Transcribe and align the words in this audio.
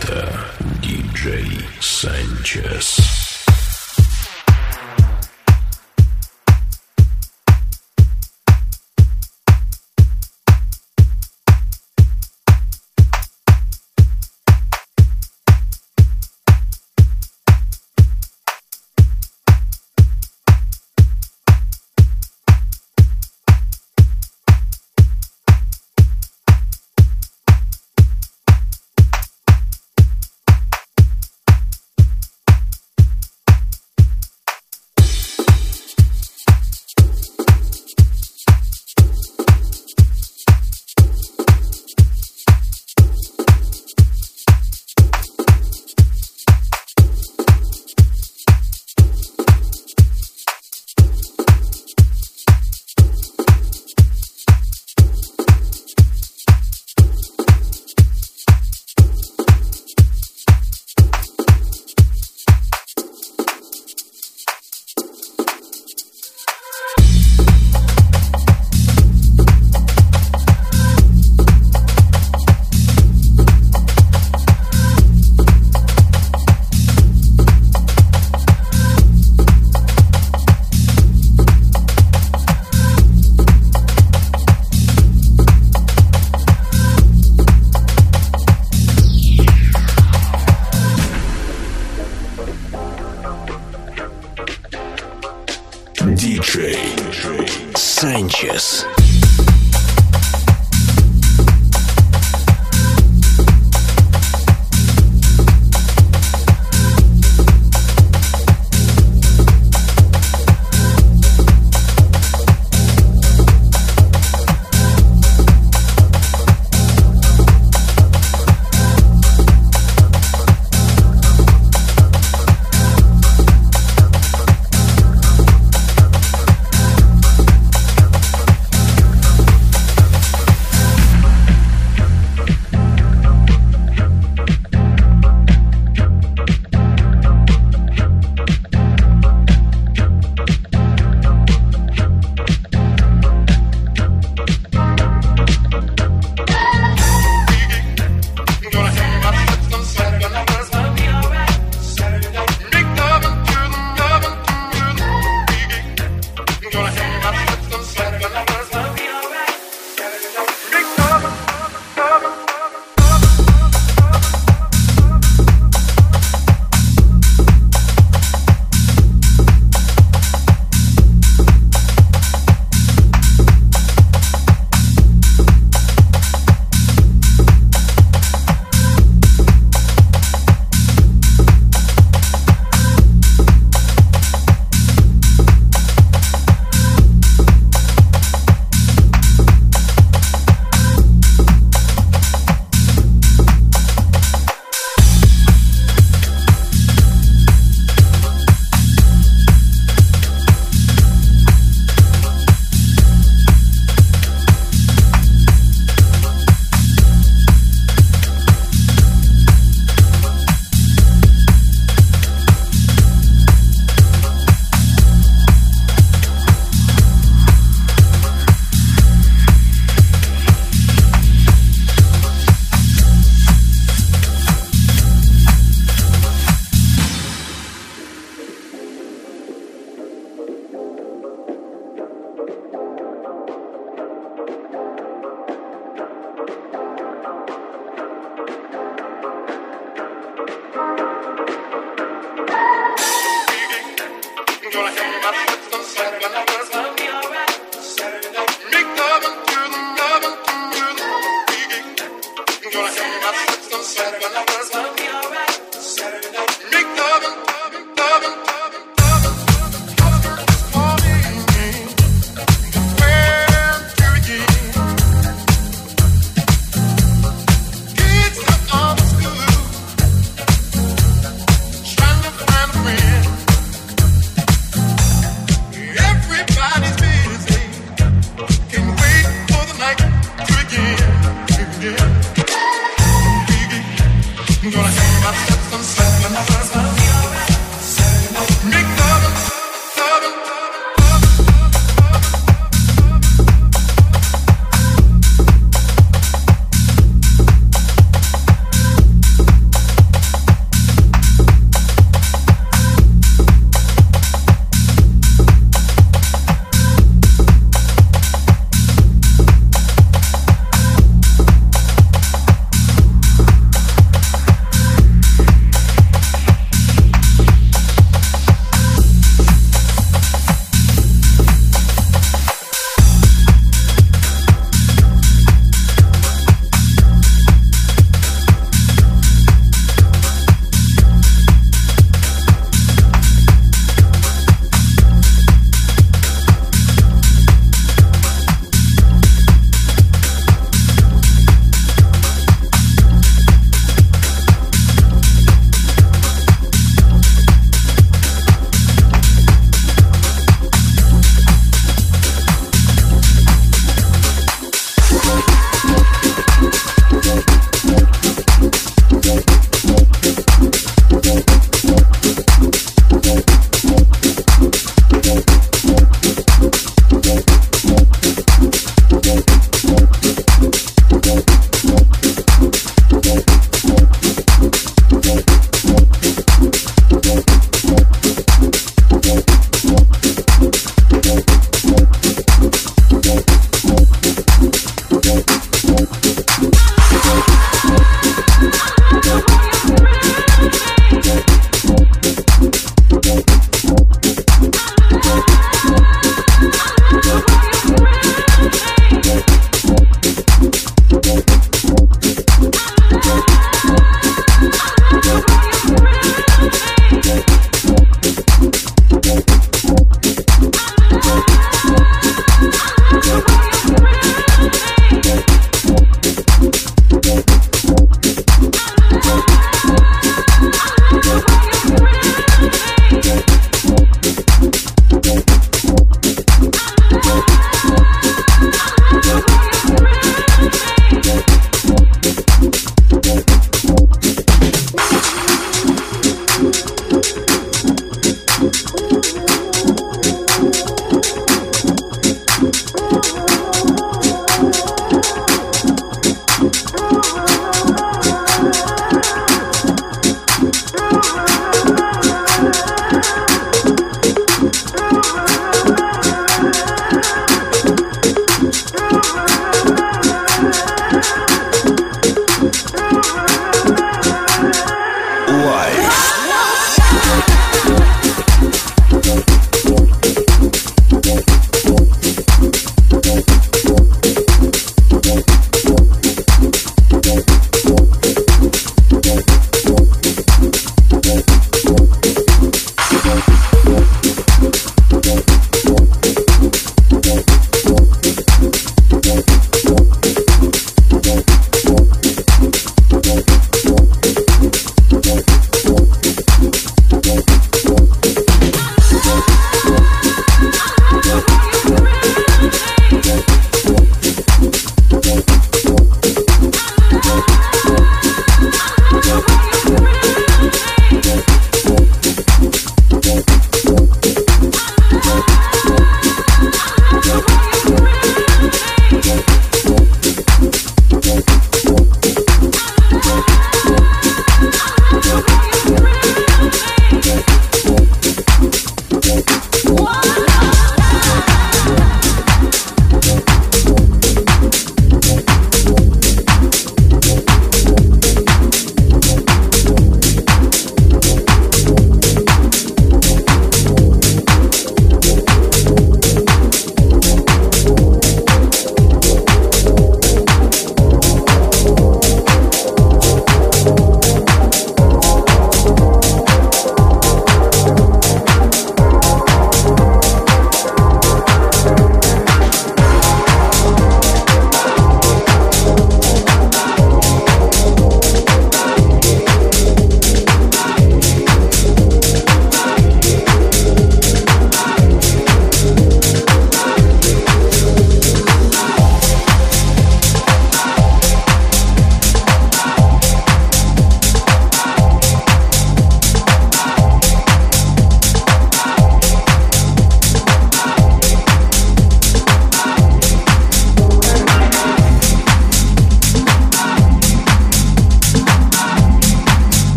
Это 0.00 0.46
диджей 0.80 1.68
Санчес. 1.80 3.19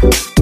Bye. 0.00 0.39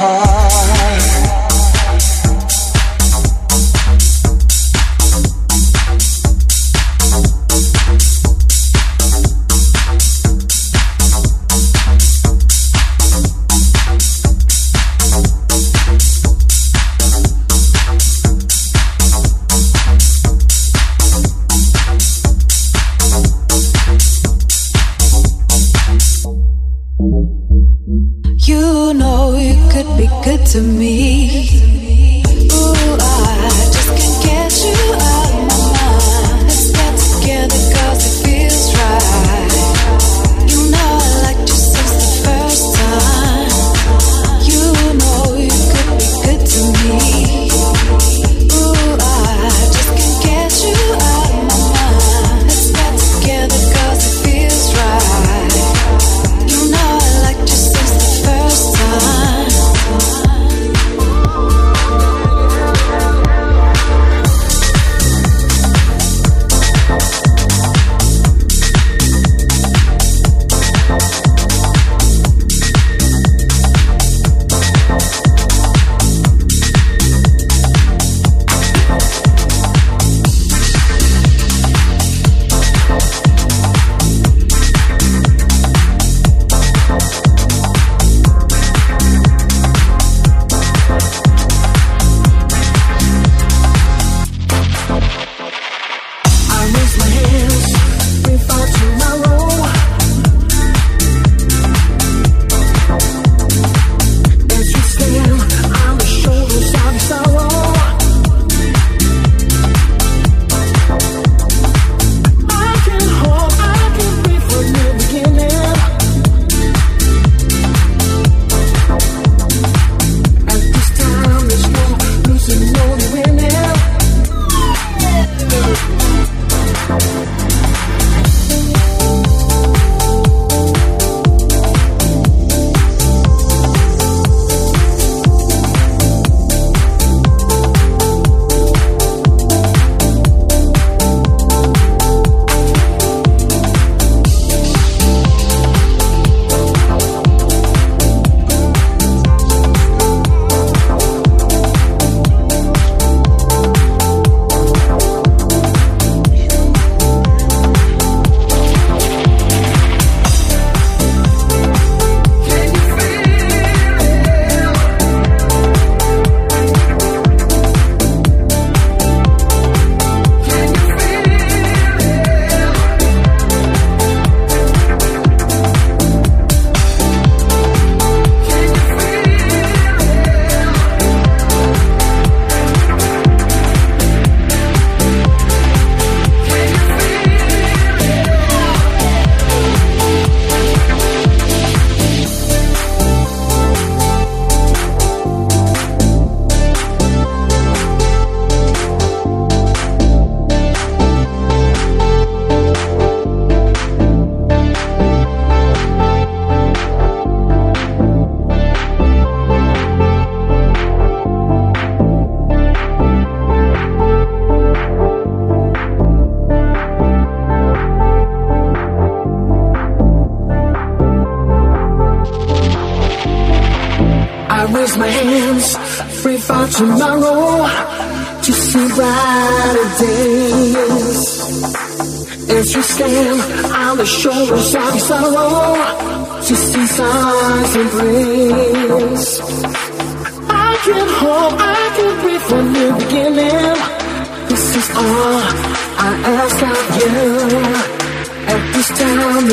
Make 0.00 0.77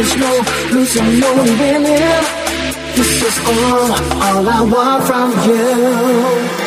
There's 0.06 0.18
no 0.18 0.34
losing, 0.72 1.20
no 1.20 1.34
winning. 1.34 1.98
This 2.96 3.24
is 3.24 3.40
all, 3.40 3.92
all 4.22 4.48
I 4.48 4.62
want 4.62 5.04
from 5.08 5.32
you. 5.50 6.65